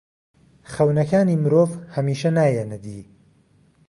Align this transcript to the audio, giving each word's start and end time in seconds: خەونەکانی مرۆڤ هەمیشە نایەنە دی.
خەونەکانی 0.71 1.39
مرۆڤ 1.43 1.71
هەمیشە 1.95 2.29
نایەنە 2.37 2.77
دی. 2.85 3.01